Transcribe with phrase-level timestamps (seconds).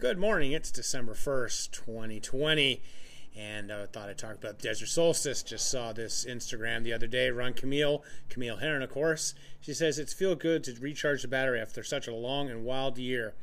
[0.00, 0.52] Good morning.
[0.52, 2.80] It's December 1st, 2020.
[3.36, 5.42] And I uh, thought I'd talk about Desert Solstice.
[5.42, 7.32] Just saw this Instagram the other day.
[7.32, 9.34] Run Camille, Camille Herron, of course.
[9.60, 12.96] She says it's feel good to recharge the battery after such a long and wild
[12.96, 13.34] year.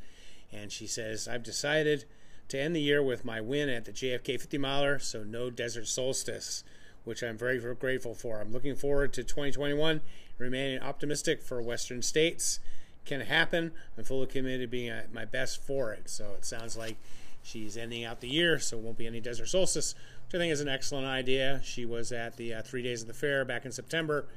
[0.49, 2.05] And she says, I've decided
[2.47, 5.89] to end the year with my win at the JFK 50 miler, so no Desert
[5.89, 6.63] Solstice,
[7.03, 8.39] which I'm very, very grateful for.
[8.39, 9.99] I'm looking forward to 2021,
[10.37, 12.61] remaining optimistic for Western states
[13.05, 13.71] can happen.
[13.97, 16.09] I'm fully committed to being at my best for it.
[16.09, 16.97] So it sounds like
[17.43, 20.51] she's ending out the year, so it won't be any desert solstice, which I think
[20.51, 21.61] is an excellent idea.
[21.63, 24.27] She was at the uh, three days of the fair back in September,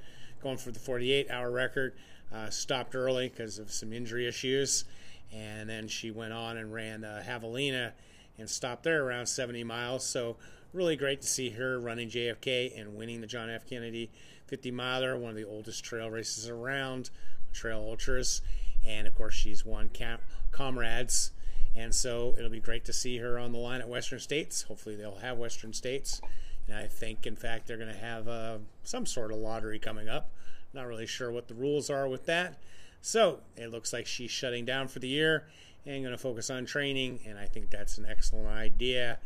[0.43, 1.95] going for the 48 hour record.
[2.33, 4.85] Uh, stopped early because of some injury issues,
[5.33, 7.93] and then she went on and ran uh, Javelina
[8.39, 10.05] and stopped there around 70 miles.
[10.05, 10.37] So
[10.75, 13.67] really great to see her running JFK and winning the John F.
[13.67, 14.11] Kennedy
[14.47, 17.11] 50 miler, one of the oldest trail races around,
[17.53, 18.43] Trail Ultras
[18.89, 21.33] and of course she's won camp comrades.
[21.77, 24.63] And so it'll be great to see her on the line at western states.
[24.63, 26.21] Hopefully they'll have western states.
[26.67, 30.09] And i think in fact they're going to have uh, some sort of lottery coming
[30.09, 30.31] up.
[30.73, 32.59] Not really sure what the rules are with that.
[33.01, 35.47] So it looks like she's shutting down for the year
[35.87, 37.21] and going to focus on training.
[37.27, 39.19] And i think that's an excellent idea.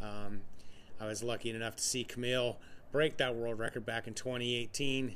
[0.00, 0.42] Um,
[1.00, 2.58] i was lucky enough to see camille
[2.90, 5.14] break that world record back in 2018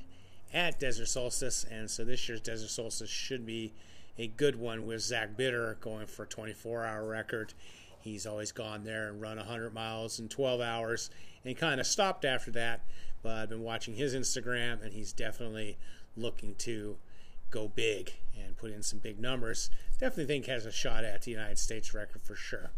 [0.53, 3.72] at Desert Solstice, and so this year's Desert Solstice should be
[4.19, 7.55] a good one with Zach Bitter going for a 24 hour record.
[8.00, 11.11] He's always gone there and run 100 miles in 12 hours
[11.45, 12.84] and kind of stopped after that.
[13.23, 15.78] But I've been watching his Instagram, and he's definitely
[16.17, 16.97] looking to
[17.50, 19.70] go big and put in some big numbers.
[19.98, 22.73] Definitely think has a shot at the United States record for sure.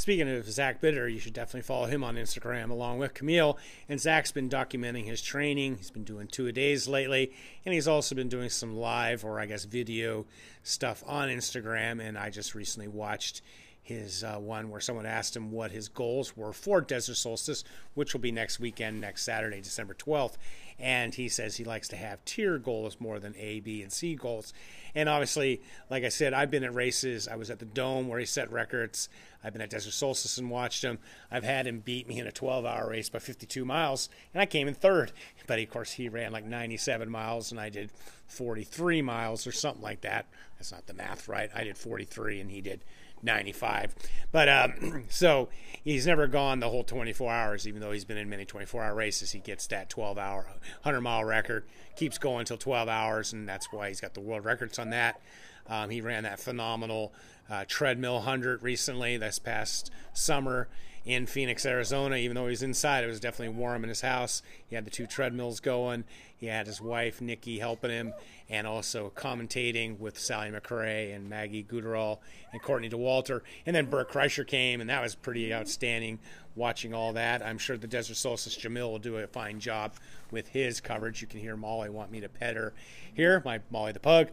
[0.00, 3.58] Speaking of Zach Bitter, you should definitely follow him on Instagram along with Camille.
[3.86, 5.76] And Zach's been documenting his training.
[5.76, 7.32] He's been doing two a days lately,
[7.66, 10.24] and he's also been doing some live or I guess video
[10.62, 12.00] stuff on Instagram.
[12.00, 13.42] And I just recently watched
[13.82, 17.64] his uh, one where someone asked him what his goals were for Desert Solstice,
[17.94, 20.34] which will be next weekend, next Saturday, December 12th.
[20.78, 24.14] And he says he likes to have tier goals more than A, B, and C
[24.14, 24.54] goals.
[24.94, 25.60] And obviously,
[25.90, 27.28] like I said, I've been at races.
[27.28, 29.08] I was at the Dome where he set records.
[29.42, 30.98] I've been at Desert Solstice and watched him.
[31.30, 34.46] I've had him beat me in a 12 hour race by 52 miles, and I
[34.46, 35.12] came in third.
[35.46, 37.90] But of course, he ran like 97 miles, and I did
[38.28, 40.26] 43 miles or something like that.
[40.58, 41.50] That's not the math right.
[41.54, 42.84] I did 43, and he did
[43.22, 43.94] 95.
[44.32, 45.48] But um, so
[45.82, 48.94] he's never gone the whole 24 hours, even though he's been in many 24 hour
[48.94, 49.32] races.
[49.32, 50.46] He gets that 12 hour,
[50.82, 51.64] 100 mile record,
[51.96, 55.20] keeps going until 12 hours, and that's why he's got the world records on that.
[55.68, 57.12] Um, he ran that phenomenal
[57.48, 60.68] uh, treadmill 100 recently, this past summer
[61.04, 62.16] in Phoenix, Arizona.
[62.16, 64.42] Even though he was inside, it was definitely warm in his house.
[64.66, 66.04] He had the two treadmills going.
[66.36, 68.14] He had his wife Nikki helping him,
[68.48, 72.18] and also commentating with Sally McRae and Maggie Guterl
[72.52, 73.42] and Courtney Dauwalter.
[73.66, 76.18] And then Bert Kreischer came, and that was pretty outstanding.
[76.56, 79.92] Watching all that, I'm sure the Desert Solstice Jamil will do a fine job
[80.32, 81.22] with his coverage.
[81.22, 82.72] You can hear Molly want me to pet her
[83.14, 84.30] here, my Molly the pug.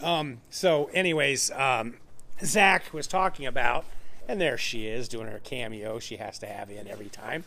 [0.00, 1.96] Um, so, anyways, um,
[2.42, 3.84] Zach was talking about
[4.28, 7.44] and there she is doing her cameo she has to have in every time.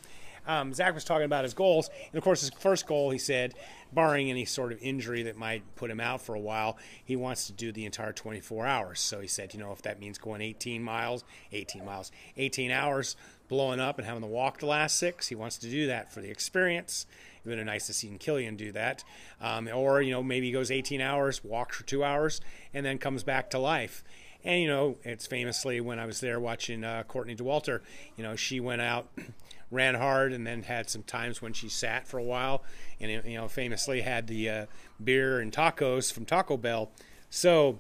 [0.48, 3.54] Um, Zach was talking about his goals, and of course, his first goal, he said,
[3.94, 7.46] barring any sort of injury that might put him out for a while, he wants
[7.48, 9.00] to do the entire 24 hours.
[9.00, 13.16] So he said, you know, if that means going 18 miles, 18 miles, 18 hours,
[13.50, 16.22] blowing up and having to walk the last six, he wants to do that for
[16.22, 17.06] the experience.
[17.44, 19.04] It would have been nice to see Kilian do that.
[19.42, 22.40] Um, or, you know, maybe he goes 18 hours, walks for two hours,
[22.74, 24.04] and then comes back to life.
[24.44, 27.82] And you know, it's famously when I was there watching uh, Courtney Dauwalter,
[28.16, 29.08] you know, she went out,
[29.72, 32.64] ran hard, and then had some times when she sat for a while,
[33.00, 34.66] and you know, famously had the uh,
[35.04, 36.92] beer and tacos from Taco Bell.
[37.30, 37.80] So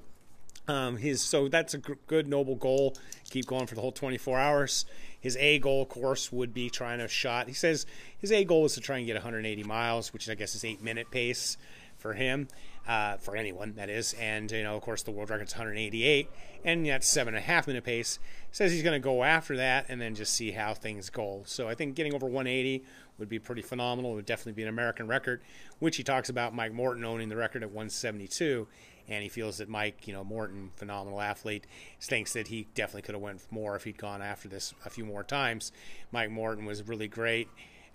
[0.68, 2.96] um, his so that's a good noble goal.
[3.30, 4.86] Keep going for the whole 24 hours.
[5.20, 7.48] His A goal, of course, would be trying to shot.
[7.48, 7.86] He says
[8.18, 10.82] his A goal is to try and get 180 miles, which I guess is eight
[10.82, 11.58] minute pace
[11.98, 12.48] for him
[12.88, 14.14] uh, for anyone that is.
[14.14, 16.30] And you know, of course, the world record's 188,
[16.64, 18.20] and that's seven and a half minute pace.
[18.52, 21.44] Says he's going to go after that, and then just see how things go.
[21.46, 22.84] So I think getting over 180
[23.18, 24.12] would be pretty phenomenal.
[24.12, 25.42] It would definitely be an American record,
[25.80, 28.68] which he talks about Mike Morton owning the record at 172.
[29.08, 31.66] And he feels that Mike, you know, Morton, phenomenal athlete,
[32.00, 35.06] thinks that he definitely could have went more if he'd gone after this a few
[35.06, 35.72] more times.
[36.12, 37.50] Mike Morton was really great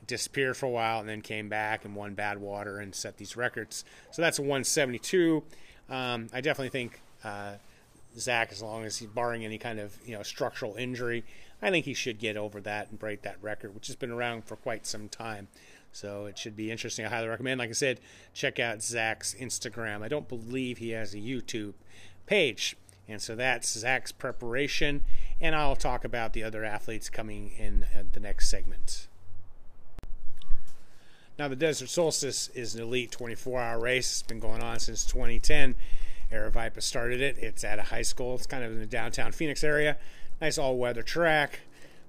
[0.06, 3.84] disappeared for a while and then came back and won Badwater and set these records.
[4.12, 5.42] So that's a 172.
[5.88, 7.54] Um, I definitely think uh,
[8.18, 11.24] Zach, as long as he's barring any kind of you know structural injury,
[11.62, 14.44] I think he should get over that and break that record, which has been around
[14.44, 15.48] for quite some time.
[15.92, 17.06] So it should be interesting.
[17.06, 17.58] I highly recommend.
[17.58, 18.00] Like I said,
[18.34, 20.02] check out Zach's Instagram.
[20.02, 21.72] I don't believe he has a YouTube
[22.26, 22.76] page.
[23.08, 25.04] And so that's Zach's preparation,
[25.40, 29.06] and I'll talk about the other athletes coming in the next segment.
[31.38, 34.10] Now, the Desert Solstice is an elite 24 hour race.
[34.10, 35.74] It's been going on since 2010.
[36.32, 37.36] Aravaipa started it.
[37.38, 38.34] It's at a high school.
[38.36, 39.98] It's kind of in the downtown Phoenix area.
[40.40, 41.60] Nice all weather track,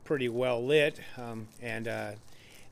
[0.05, 1.01] pretty well lit.
[1.17, 2.11] Um, and uh,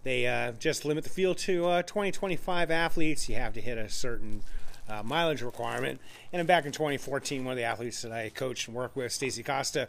[0.04, 3.28] they uh, just limit the field to uh, 20, 25 athletes.
[3.28, 4.42] You have to hit a certain
[4.89, 5.99] uh, mileage requirement.
[6.31, 9.11] And then back in 2014, one of the athletes that I coached and worked with,
[9.11, 9.87] Stacy Costa,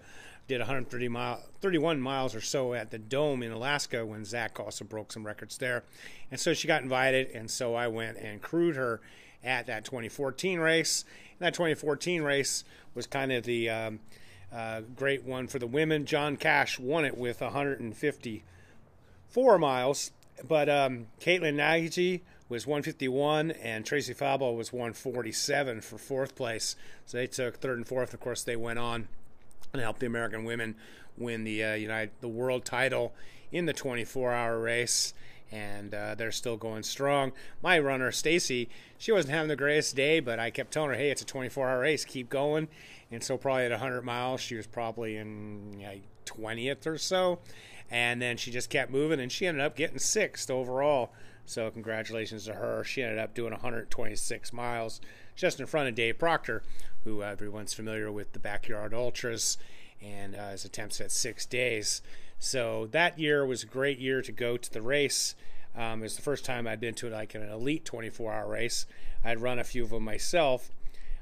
[0.48, 4.84] did 130 mile, 31 miles or so at the Dome in Alaska when Zach also
[4.84, 5.82] broke some records there.
[6.31, 9.00] And so she got invited, and so I went and crewed her
[9.43, 11.04] at that 2014 race.
[11.38, 12.64] And that 2014 race
[12.94, 14.00] was kind of the um,
[14.52, 16.06] uh, great one for the women.
[16.06, 20.12] John Cash won it with 154 miles,
[20.46, 26.76] but um, Katalin Nagy was 151 and Tracy Falbo was 147 for fourth place.
[27.04, 28.14] So they took third and fourth.
[28.14, 29.08] Of course, they went on
[29.72, 30.76] and helped the American women
[31.16, 33.14] win the uh, United the world title
[33.50, 35.14] in the 24-hour race.
[35.52, 37.32] And uh, they're still going strong.
[37.62, 41.10] My runner, Stacy, she wasn't having the greatest day, but I kept telling her, "Hey,
[41.10, 42.04] it's a 24-hour race.
[42.04, 42.66] Keep going."
[43.11, 47.38] And so, probably at 100 miles, she was probably in like 20th or so.
[47.91, 51.12] And then she just kept moving, and she ended up getting sixth overall.
[51.44, 52.82] So, congratulations to her.
[52.82, 55.00] She ended up doing 126 miles
[55.37, 56.62] just in front of Dave Proctor,
[57.05, 59.58] who everyone's familiar with the Backyard Ultras
[60.03, 62.03] and uh, his attempts at six days.
[62.38, 65.35] So that year was a great year to go to the race.
[65.76, 68.87] Um, it was the first time I'd been to like an elite 24-hour race.
[69.25, 70.70] I'd run a few of them myself,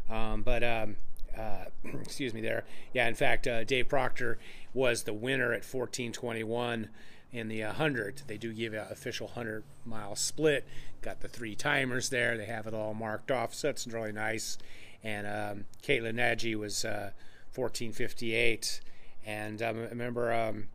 [0.08, 0.96] um, but um,
[1.36, 1.66] uh,
[2.00, 2.64] excuse me there.
[2.92, 4.38] Yeah, in fact, uh, Dave Proctor
[4.72, 6.88] was the winner at 14:21
[7.32, 8.22] in the 100.
[8.26, 10.66] They do give an official 100 mile split.
[11.02, 12.36] Got the three timers there.
[12.36, 14.56] They have it all marked off, so that's really nice.
[15.02, 17.10] And um, Katalin Nagy was uh,
[17.54, 18.80] 1458.
[19.26, 20.68] And um, I remember, um,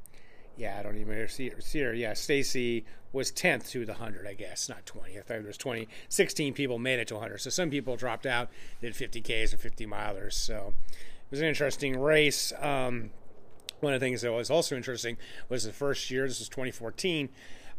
[0.57, 1.93] yeah, I don't even see, see her.
[1.93, 5.13] Yeah, Stacy was 10th to the 100, I guess, not 20.
[5.13, 5.87] I thought there was 20.
[6.09, 7.39] 16 people made it to 100.
[7.39, 8.49] So some people dropped out,
[8.81, 10.33] did 50Ks or 50 milers.
[10.33, 12.53] So it was an interesting race.
[12.59, 13.11] Um,
[13.79, 15.17] one of the things that was also interesting
[15.47, 17.29] was the first year, this was 2014,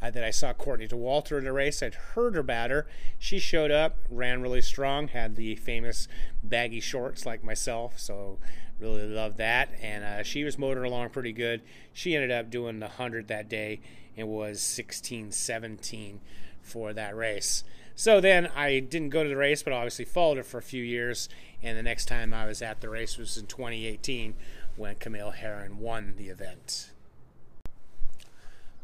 [0.03, 1.83] uh, that I saw Courtney Dauwalter in the race.
[1.83, 2.87] I'd heard about her.
[3.19, 6.09] She showed up, ran really strong, had the famous
[6.43, 8.39] baggy shorts like myself, so
[8.79, 9.71] really loved that.
[9.83, 11.63] And uh, she was motoring along pretty good.
[11.93, 13.81] She ended up doing the 100 that day
[14.17, 16.21] and was 16 17
[16.63, 17.65] for that race.
[17.95, 20.83] So then I didn't go to the race, but obviously followed it for a few
[20.83, 21.29] years.
[21.63, 24.35] And the next time I was at the race was in 2018
[24.77, 26.93] when Camille Herron won the event.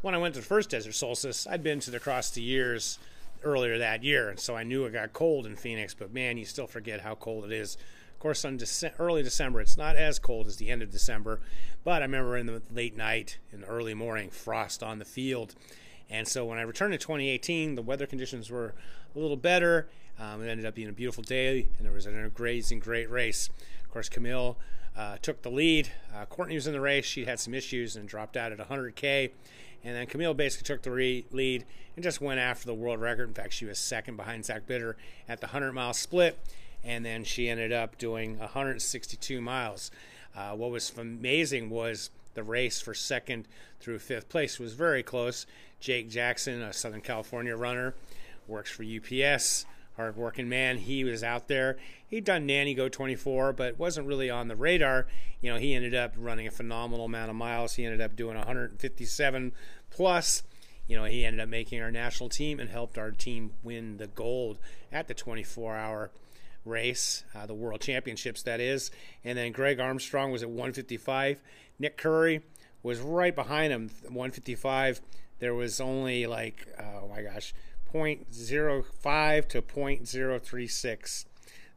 [0.01, 2.99] When I went to the first Desert Solstice, I'd been to the Cross the Years
[3.43, 6.45] earlier that year, and so I knew it got cold in Phoenix, but man, you
[6.45, 7.77] still forget how cold it is.
[8.13, 11.39] Of course, on Dece- early December, it's not as cold as the end of December,
[11.83, 15.55] but I remember in the late night and early morning, frost on the field.
[16.11, 18.75] And so when I returned in 2018, the weather conditions were
[19.15, 19.87] a little better.
[20.19, 23.49] Um, it ended up being a beautiful day, and there was an amazing, great race.
[23.87, 24.57] Of course, Camille
[24.97, 25.89] uh, took the lead.
[26.13, 27.05] Uh, Courtney was in the race.
[27.05, 29.31] She had some issues and dropped out at 100K.
[29.83, 31.63] And then Camille basically took the re- lead
[31.95, 33.29] and just went after the world record.
[33.29, 34.97] In fact, she was second behind Zach Bitter
[35.29, 36.37] at the 100 mile split.
[36.83, 39.89] And then she ended up doing 162 miles.
[40.35, 43.47] Uh, what was amazing was the race for second
[43.79, 45.45] through fifth place was very close.
[45.79, 47.93] Jake Jackson, a Southern California runner,
[48.47, 49.65] works for UPS
[49.97, 50.77] hardworking man.
[50.77, 51.77] He was out there.
[52.07, 55.07] He'd done Nanny Goat 24, but wasn't really on the radar.
[55.41, 57.73] You know, he ended up running a phenomenal amount of miles.
[57.73, 59.51] He ended up doing 157
[59.89, 60.43] plus.
[60.87, 64.07] You know, he ended up making our national team and helped our team win the
[64.07, 64.59] gold
[64.91, 66.11] at the 24 hour
[66.63, 68.91] race, uh, the World Championships, that is.
[69.23, 71.41] And then Greg Armstrong was at 155.
[71.79, 72.41] Nick Coury
[72.83, 75.01] was right behind him, 155.
[75.39, 77.53] There was only like, oh my gosh,
[77.97, 81.25] 0.05 to 0.036.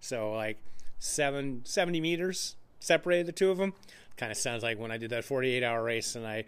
[0.00, 0.58] So like
[0.98, 3.74] seven, 70 meters separated the two of them.
[4.16, 6.44] Kind of sounds like when I did that 48 hour race and I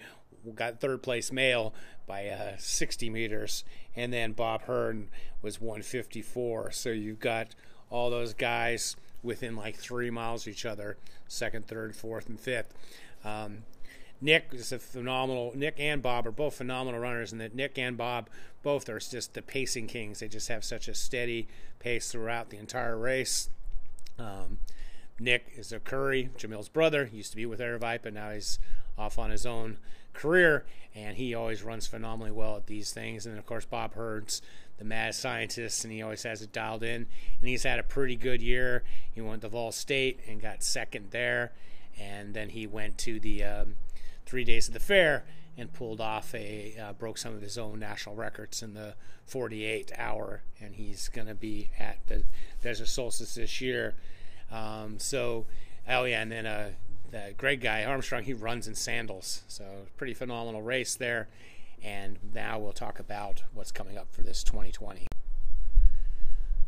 [0.54, 1.74] got third place male
[2.06, 3.64] by uh, 60 meters.
[3.94, 5.08] And then Bob Hearn
[5.40, 6.72] was 154.
[6.72, 7.54] So you've got
[7.90, 10.96] all those guys within like three miles of each other
[11.28, 12.74] second, third, fourth, and fifth.
[13.24, 13.64] Um,
[14.22, 15.52] Nick is a phenomenal.
[15.54, 18.30] Nick and Bob are both phenomenal runners, and that Nick and Bob
[18.62, 20.20] both are just the pacing kings.
[20.20, 21.48] They just have such a steady
[21.80, 23.50] pace throughout the entire race.
[24.20, 24.58] Um,
[25.18, 27.06] Nick is a Coury, Jamil's brother.
[27.06, 28.60] He used to be with Aravaipa, but now he's
[28.96, 29.78] off on his own
[30.12, 30.64] career,
[30.94, 33.26] and he always runs phenomenally well at these things.
[33.26, 34.40] And of course, Bob Hearn's
[34.78, 37.06] the mad scientist, and he always has it dialed in.
[37.40, 38.84] And he's had a pretty good year.
[39.12, 41.50] He went to Vol State and got second there,
[41.98, 43.74] and then he went to the um,
[44.26, 45.24] three days of the fair
[45.56, 48.94] and pulled off a uh, broke some of his own national records in the
[49.26, 52.24] 48 hour, and he's going to be at the
[52.62, 53.94] Desert Solstice this year.
[54.50, 55.46] Um, so,
[55.88, 56.70] oh yeah, and then uh,
[57.10, 59.64] the great guy Armstrong, he runs in sandals, so
[59.96, 61.28] pretty phenomenal race there.
[61.84, 65.06] And now we'll talk about what's coming up for this 2020.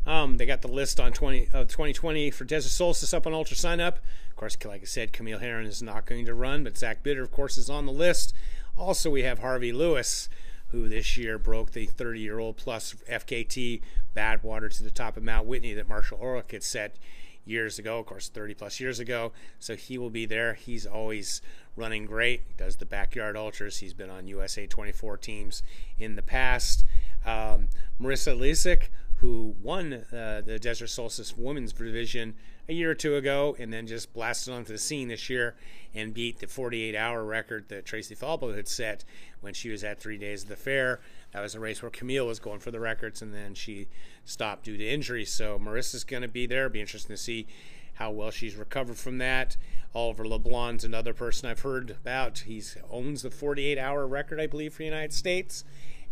[0.05, 3.55] Um, they got the list on 20 uh, 2020 for Desert Solstice up on Ultra
[3.55, 3.99] Sign Up.
[4.29, 7.23] Of course, like I said, Camille Herron is not going to run, but Zach Bitter,
[7.23, 8.33] of course, is on the list.
[8.77, 10.29] Also, we have Harvey Lewis,
[10.69, 13.81] who this year broke the 30 year old plus FKT
[14.15, 16.97] Badwater to the top of Mount Whitney that Marshall Ulrich had set
[17.45, 19.31] years ago, of course, 30 plus years ago.
[19.59, 20.55] So he will be there.
[20.55, 21.41] He's always
[21.75, 22.41] running great.
[22.47, 23.77] He does the backyard ultras.
[23.77, 25.63] He's been on USA 24 teams
[25.97, 26.83] in the past.
[27.25, 27.69] Um,
[28.01, 28.89] Marisa Lizak,
[29.25, 32.35] who won uh, the Desert Solstice Women's Division
[32.69, 35.55] a year or two ago and then just blasted onto the scene this year
[35.95, 39.03] and beat the 48 hour record that Tracy Falbo had set
[39.41, 40.99] when she was at three days of the fair.
[41.31, 43.87] That was a race where Camille was going for the records and then she
[44.25, 45.25] stopped due to injury.
[45.25, 46.65] So Marisa's going to be there.
[46.65, 47.47] It'll be interesting to see
[47.95, 49.57] how well she's recovered from that.
[49.95, 52.39] Olivier Leblond's another person I've heard about.
[52.39, 55.63] He owns the 48 hour record, I believe, for the United States.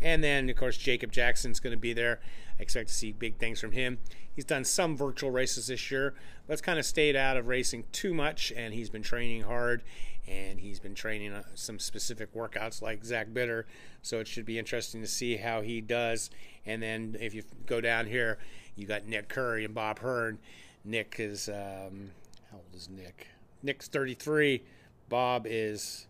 [0.03, 2.19] And then, of course, Jacob Jackson's going to be there.
[2.59, 3.97] I expect to see big things from him.
[4.35, 6.13] He's done some virtual races this year,
[6.45, 9.81] but it's kind of stayed out of racing too much, and he's been training hard,
[10.27, 13.65] and he's been training uh, some specific workouts like Zach Bitter.
[14.01, 16.29] So it should be interesting to see how he does.
[16.65, 18.37] And then if you go down here,
[18.75, 20.37] you got Nick Coury and Bob Hearn.
[20.83, 22.11] Nick is um,
[22.51, 23.27] how old is Nick?
[23.61, 24.63] Nick's 33.
[25.07, 26.07] Bob is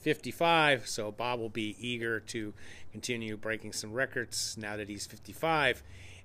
[0.00, 0.88] 55.
[0.88, 2.52] So Bob will be eager to
[2.92, 5.82] continue breaking some records now that he's 55.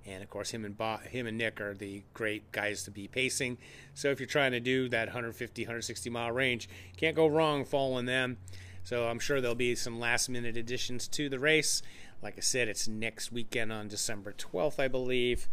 [0.07, 3.07] And of course, him and Bob, him and Nick are the great guys to be
[3.07, 3.57] pacing.
[3.93, 8.05] So if you're trying to do that 150, 160 mile range, can't go wrong following
[8.05, 8.37] them.
[8.83, 11.81] So I'm sure there'll be some last minute additions to the race.
[12.21, 15.47] Like I said, it's next weekend on December 12th, I believe.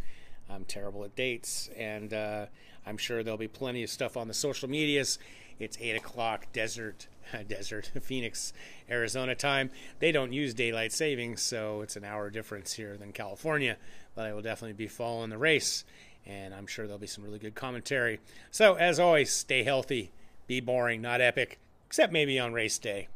[0.49, 2.45] I'm terrible at dates, and uh,
[2.85, 5.19] I'm sure there'll be plenty of stuff on the social medias.
[5.59, 7.07] It's 8 o'clock desert
[7.47, 8.53] desert Phoenix,
[8.89, 9.69] Arizona time.
[9.99, 13.77] They don't use daylight savings, so it's an hour difference here than California.
[14.15, 15.85] But I will definitely be following the race,
[16.25, 18.19] and I'm sure there'll be some really good commentary.
[18.51, 20.11] So as always, stay healthy,
[20.47, 23.07] be boring, not epic, except maybe on race day.